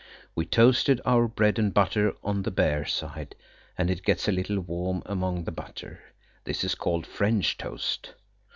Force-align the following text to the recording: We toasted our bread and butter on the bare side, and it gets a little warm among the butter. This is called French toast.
We 0.33 0.47
toasted 0.47 0.99
our 1.05 1.27
bread 1.27 1.59
and 1.59 1.71
butter 1.71 2.15
on 2.23 2.41
the 2.41 2.49
bare 2.49 2.85
side, 2.87 3.35
and 3.77 3.91
it 3.91 4.01
gets 4.03 4.27
a 4.27 4.31
little 4.31 4.59
warm 4.59 5.03
among 5.05 5.43
the 5.43 5.51
butter. 5.51 6.01
This 6.43 6.63
is 6.63 6.73
called 6.73 7.05
French 7.05 7.55
toast. 7.55 8.15